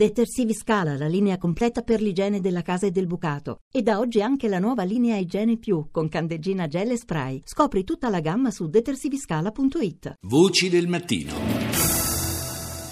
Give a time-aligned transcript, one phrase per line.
[0.00, 3.58] Detersivi Scala, la linea completa per l'igiene della casa e del bucato.
[3.70, 7.42] E da oggi anche la nuova linea Igiene Più con candeggina gel e spray.
[7.44, 10.14] Scopri tutta la gamma su detersiviscala.it.
[10.22, 11.34] Voci del mattino.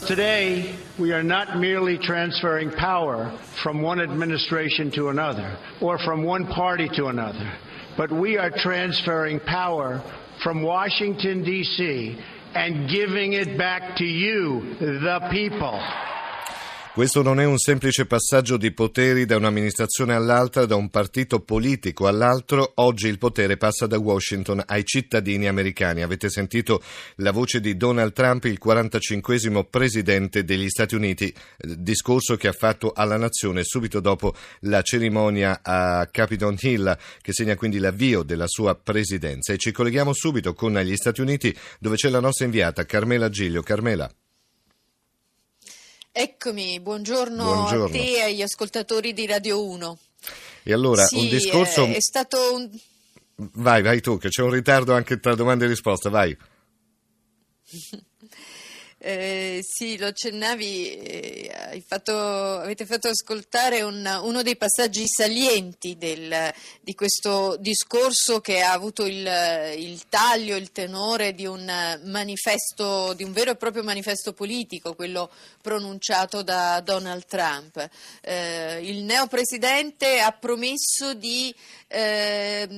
[0.05, 6.45] Today, we are not merely transferring power from one administration to another or from one
[6.45, 7.59] party to another,
[7.97, 10.03] but we are transferring power
[10.43, 12.19] from Washington, D.C.
[12.53, 15.81] and giving it back to you, the people.
[16.99, 22.09] Questo non è un semplice passaggio di poteri da un'amministrazione all'altra, da un partito politico
[22.09, 22.73] all'altro.
[22.75, 26.03] Oggi il potere passa da Washington ai cittadini americani.
[26.03, 26.83] Avete sentito
[27.19, 32.91] la voce di Donald Trump, il 45 presidente degli Stati Uniti, discorso che ha fatto
[32.93, 38.75] alla nazione subito dopo la cerimonia a Capitol Hill, che segna quindi l'avvio della sua
[38.75, 39.53] presidenza.
[39.53, 43.63] E ci colleghiamo subito con gli Stati Uniti, dove c'è la nostra inviata Carmela Giglio.
[43.63, 44.11] Carmela.
[46.21, 49.99] Eccomi, buongiorno, buongiorno, a te e agli ascoltatori di Radio 1.
[50.65, 51.85] E allora, sì, un discorso...
[51.85, 52.69] È, è stato un...
[53.53, 56.37] Vai, vai tu, che c'è un ritardo anche tra domande e risposte, vai.
[59.01, 66.53] Eh, sì, lo accennavi, eh, fatto, avete fatto ascoltare un, uno dei passaggi salienti del,
[66.81, 69.25] di questo discorso che ha avuto il,
[69.77, 75.31] il, taglio, il tenore di un manifesto, di un vero e proprio manifesto politico, quello
[75.63, 77.89] pronunciato da Donald Trump.
[78.21, 81.55] Eh, il neopresidente ha promesso di
[81.87, 82.69] eh,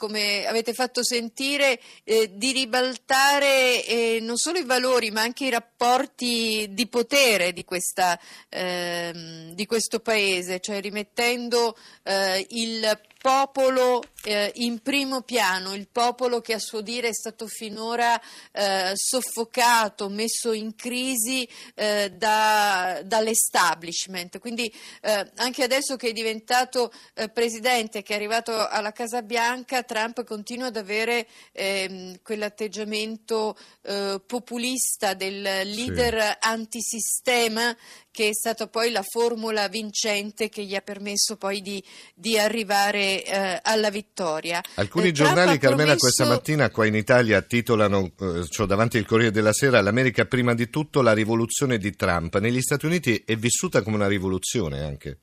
[0.00, 5.50] come avete fatto sentire, eh, di ribaltare eh, non solo i valori ma anche i
[5.50, 14.50] rapporti di potere di, questa, eh, di questo paese, cioè rimettendo eh, il popolo eh,
[14.56, 18.18] in primo piano, il popolo che a suo dire è stato finora
[18.52, 24.38] eh, soffocato, messo in crisi eh, da, dall'establishment.
[24.38, 29.82] Quindi eh, anche adesso che è diventato eh, presidente, che è arrivato alla Casa Bianca,
[29.82, 36.36] Trump continua ad avere ehm, quell'atteggiamento eh, populista del leader sì.
[36.40, 37.76] antisistema
[38.10, 41.82] che è stata poi la formula vincente che gli ha permesso poi di,
[42.14, 44.62] di arrivare eh, alla vittoria.
[44.74, 45.98] Alcuni eh, giornali, Carmela, promesso...
[45.98, 50.54] questa mattina qua in Italia titolano, eh, cioè davanti al Corriere della Sera, l'America prima
[50.54, 52.38] di tutto la rivoluzione di Trump.
[52.38, 55.18] Negli Stati Uniti è vissuta come una rivoluzione anche.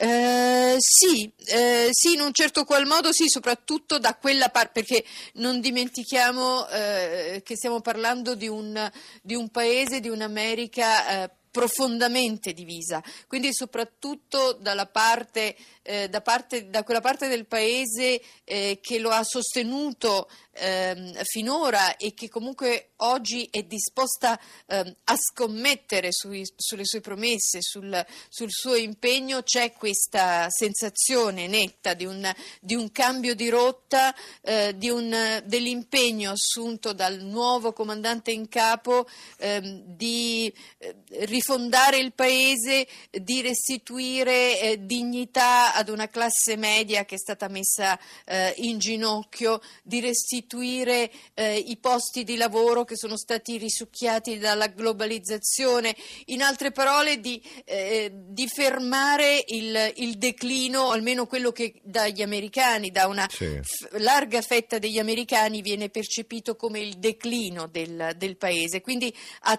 [0.00, 5.04] Eh, sì, eh, sì, in un certo qual modo sì, soprattutto da quella parte, perché
[5.34, 8.88] non dimentichiamo eh, che stiamo parlando di un,
[9.20, 16.68] di un paese, di un'America eh, profondamente divisa, quindi soprattutto dalla parte, eh, da, parte,
[16.70, 20.28] da, quella parte del paese eh, che lo ha sostenuto
[20.58, 27.58] eh, finora e che comunque oggi è disposta ehm, a scommettere sui, sulle sue promesse,
[27.60, 32.30] sul, sul, suo impegno, c'è questa sensazione netta di un,
[32.60, 39.06] di un cambio di rotta, eh, di un, dell'impegno assunto dal nuovo comandante in capo
[39.38, 40.96] ehm, di eh,
[41.38, 47.98] rifondare il paese, di restituire eh, dignità ad una classe media che è stata messa
[48.26, 54.66] eh, in ginocchio, di restituire eh, i posti di lavoro che sono stati risucchiati dalla
[54.66, 55.94] globalizzazione,
[56.26, 62.90] in altre parole di, eh, di fermare il, il, declino, almeno quello che dagli americani,
[62.90, 63.60] da una sì.
[63.62, 68.80] f- larga fetta degli americani viene percepito come il declino del, del paese.
[68.80, 69.14] Quindi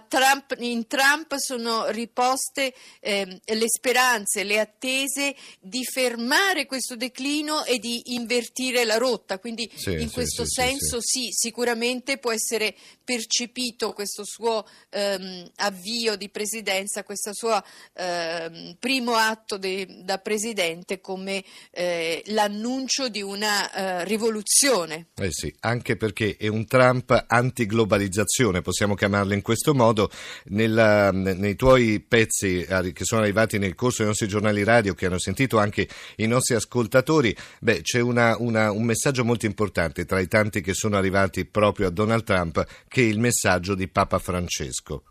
[0.09, 7.78] Trump, in Trump sono riposte eh, le speranze, le attese di fermare questo declino e
[7.80, 9.40] di invertire la rotta.
[9.40, 15.50] Quindi sì, in sì, questo sì, senso sì, sicuramente può essere percepito questo suo ehm,
[15.58, 17.63] avvio di presidenza, questo suo
[17.94, 25.08] ehm, primo atto de, da presidente come eh, l'annuncio di una eh, rivoluzione.
[25.16, 30.12] Eh sì, anche perché è un Trump antiglobalizzazione, possiamo chiamarlo in questo modo.
[30.46, 35.20] Nella, nei tuoi pezzi che sono arrivati nel corso dei nostri giornali radio, che hanno
[35.20, 40.28] sentito anche i nostri ascoltatori, beh, c'è una, una, un messaggio molto importante tra i
[40.29, 45.03] tanti che sono arrivati proprio a Donald Trump, che è il messaggio di Papa Francesco.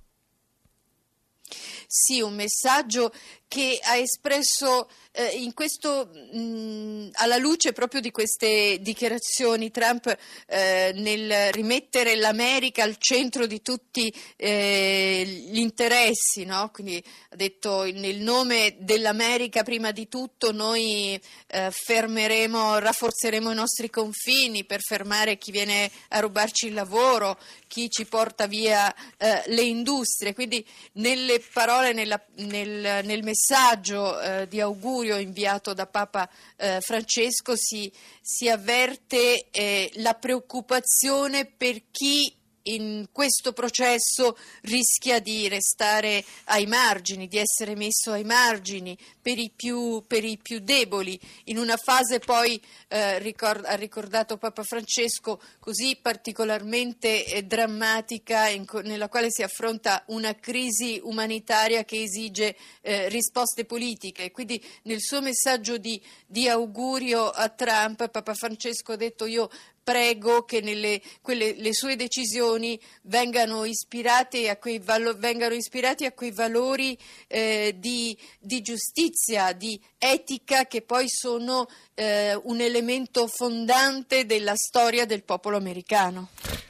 [1.91, 3.11] Sì, un messaggio
[3.49, 10.15] che ha espresso eh, in questo, mh, alla luce proprio di queste dichiarazioni, Trump
[10.47, 16.71] eh, nel rimettere l'America al centro di tutti eh, gli interessi, no?
[16.71, 23.89] quindi ha detto nel nome dell'America prima di tutto noi eh, fermeremo, rafforzeremo i nostri
[23.89, 27.39] confini per fermare chi viene a rubarci il lavoro,
[27.69, 34.49] chi ci porta via eh, le industrie, quindi nelle parole, nella, nel, nel messaggio eh,
[34.49, 42.35] di augurio inviato da Papa eh, Francesco si, si avverte eh, la preoccupazione per chi
[42.75, 49.51] in questo processo rischia di restare ai margini, di essere messo ai margini per i
[49.55, 51.19] più, per i più deboli.
[51.45, 58.81] In una fase poi, eh, ricord- ha ricordato Papa Francesco, così particolarmente eh, drammatica, co-
[58.81, 64.31] nella quale si affronta una crisi umanitaria che esige eh, risposte politiche.
[64.31, 69.51] Quindi nel suo messaggio di, di augurio a Trump, Papa Francesco ha detto io
[69.89, 76.99] prego che nelle, quelle, le sue decisioni vengano ispirate a quei, valo, a quei valori
[77.27, 85.07] eh, di, di, giustizia, di etica che poi sono eh, un elemento fondante della storia
[85.07, 86.29] del popolo americano.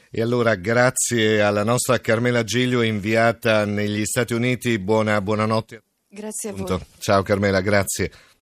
[0.09, 5.83] E allora grazie alla nostra Carmela Giglio inviata negli Stati Uniti, buona, buonanotte.
[6.07, 6.79] Grazie a voi.
[6.99, 8.11] Ciao Carmela, grazie.